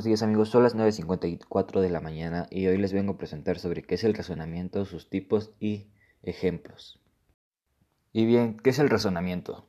[0.00, 3.58] buenos días amigos, son las 9.54 de la mañana y hoy les vengo a presentar
[3.58, 5.88] sobre qué es el razonamiento, sus tipos y
[6.22, 6.98] ejemplos.
[8.10, 9.68] Y bien, ¿qué es el razonamiento?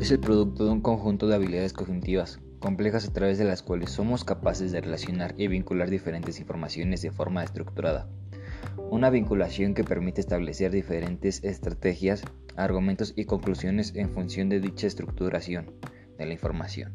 [0.00, 3.90] Es el producto de un conjunto de habilidades cognitivas complejas a través de las cuales
[3.90, 8.08] somos capaces de relacionar y vincular diferentes informaciones de forma estructurada.
[8.90, 12.22] Una vinculación que permite establecer diferentes estrategias
[12.56, 15.72] argumentos y conclusiones en función de dicha estructuración
[16.18, 16.92] de la información.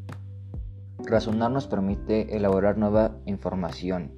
[0.98, 4.12] Razonar nos permite elaborar nueva información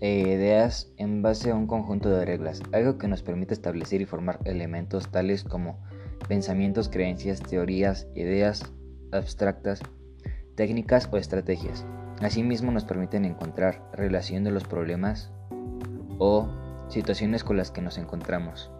[0.00, 4.06] e ideas en base a un conjunto de reglas, algo que nos permite establecer y
[4.06, 5.82] formar elementos tales como
[6.28, 8.72] pensamientos, creencias, teorías, ideas
[9.12, 9.80] abstractas,
[10.54, 11.84] técnicas o estrategias.
[12.20, 15.32] Asimismo nos permiten encontrar relación de los problemas
[16.18, 16.48] o
[16.90, 18.70] situaciones con las que nos encontramos.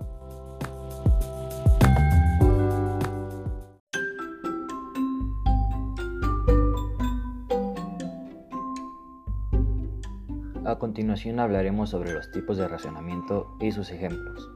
[10.64, 14.48] A continuación hablaremos sobre los tipos de razonamiento y sus ejemplos.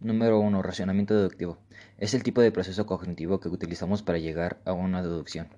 [0.00, 0.62] Número 1.
[0.62, 1.58] Racionamiento deductivo.
[1.98, 5.48] Es el tipo de proceso cognitivo que utilizamos para llegar a una deducción.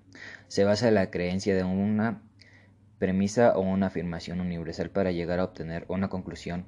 [0.48, 2.22] Se basa en la creencia de una
[2.98, 6.64] premisa o una afirmación universal para llegar a obtener una conclusión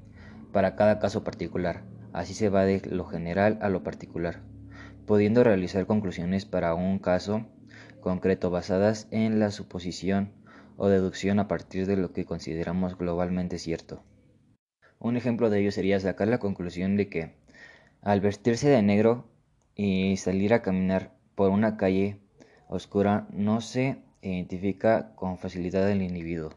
[0.52, 1.82] para cada caso particular.
[2.12, 4.42] Así se va de lo general a lo particular,
[5.06, 7.46] pudiendo realizar conclusiones para un caso
[8.00, 10.32] concreto basadas en la suposición
[10.76, 14.02] o deducción a partir de lo que consideramos globalmente cierto.
[14.98, 17.36] Un ejemplo de ello sería sacar la conclusión de que
[18.00, 19.28] al vestirse de negro
[19.74, 22.20] y salir a caminar por una calle
[22.68, 26.50] oscura no se identifica con facilidad el individuo.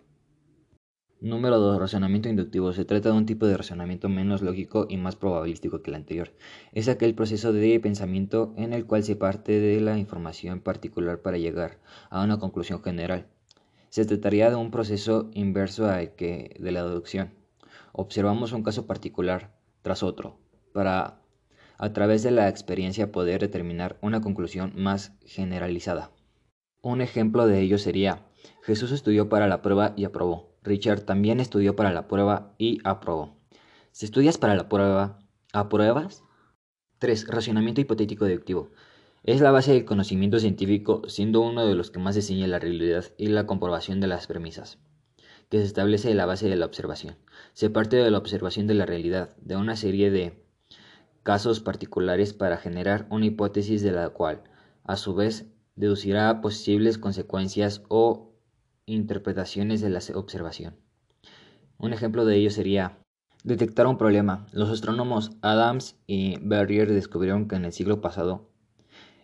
[1.22, 1.80] Número 2.
[1.80, 2.73] Razonamiento inductivo.
[2.73, 6.31] Se trata de un tipo de razonamiento menos lógico y más probabilístico que el anterior.
[6.72, 11.38] Es aquel proceso de pensamiento en el cual se parte de la información particular para
[11.38, 11.78] llegar
[12.09, 13.28] a una conclusión general.
[13.90, 17.36] Se trataría de un proceso inverso al que de la deducción.
[17.91, 19.53] Observamos un caso particular
[19.84, 20.40] tras otro
[20.74, 21.22] para
[21.78, 26.12] a través de la experiencia poder determinar una conclusión más generalizada.
[26.84, 28.25] Un ejemplo de ello sería
[28.64, 30.56] Jesús estudió para la prueba y aprobó.
[30.64, 33.38] Richard también estudió para la prueba y aprobó.
[33.92, 35.19] Si estudias para la prueba,
[35.53, 36.24] ¿apruebas?
[36.97, 37.28] 3.
[37.28, 38.72] Racionamiento hipotético deductivo.
[39.24, 43.06] Es la base del conocimiento científico, siendo uno de los que más enseña la realidad
[43.18, 44.80] y la comprobación de las premisas,
[45.50, 47.18] que se establece de la base de la observación.
[47.53, 50.44] Se parte de la observación de la realidad, de una serie de
[51.22, 54.42] casos particulares para generar una hipótesis de la cual,
[54.84, 55.46] a su vez,
[55.76, 58.34] deducirá posibles consecuencias o
[58.86, 60.76] interpretaciones de la observación.
[61.78, 63.00] Un ejemplo de ello sería
[63.44, 64.48] detectar un problema.
[64.52, 68.52] Los astrónomos Adams y Berrier descubrieron que en el siglo pasado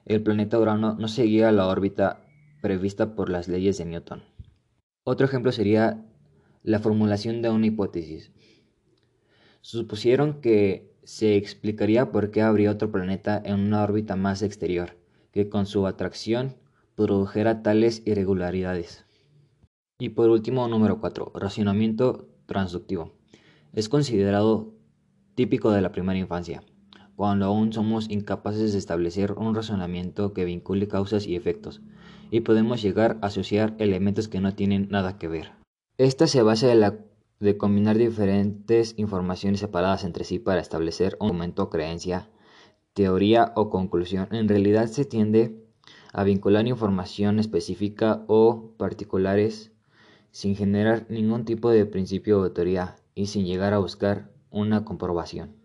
[0.06, 2.26] el planeta Urano no seguía la órbita
[2.62, 4.24] prevista por las leyes de Newton.
[5.04, 6.06] Otro ejemplo sería
[6.64, 8.32] la formulación de una hipótesis.
[9.62, 14.97] Supusieron que se explicaría por qué habría otro planeta en una órbita más exterior,
[15.38, 16.56] que con su atracción
[16.96, 19.06] produjera tales irregularidades.
[20.00, 21.32] Y por último, número 4.
[21.36, 23.14] Racionamiento transductivo.
[23.72, 24.74] Es considerado
[25.36, 26.64] típico de la primera infancia,
[27.16, 31.82] cuando aún somos incapaces de establecer un razonamiento que vincule causas y efectos,
[32.32, 35.52] y podemos llegar a asociar elementos que no tienen nada que ver.
[36.00, 36.98] Esta se basa en la
[37.40, 42.28] de combinar diferentes informaciones separadas entre sí para establecer un momento, creencia,
[42.98, 44.28] teoría o conclusión.
[44.32, 45.64] En realidad se tiende
[46.14, 49.72] a vincular información específica o particulares
[50.32, 55.56] sin generar ningún tipo de principio de teoría y sin llegar a buscar una comprobación.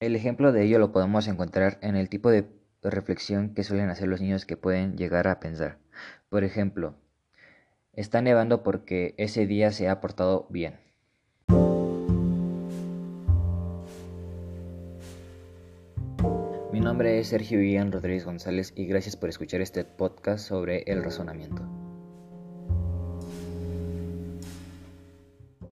[0.00, 2.48] El ejemplo de ello lo podemos encontrar en el tipo de
[2.82, 5.78] reflexión que suelen hacer los niños que pueden llegar a pensar.
[6.28, 6.96] Por ejemplo,
[7.92, 10.87] está nevando porque ese día se ha portado bien.
[16.88, 21.77] Nombre es Sergio Ian Rodríguez González y gracias por escuchar este podcast sobre el razonamiento.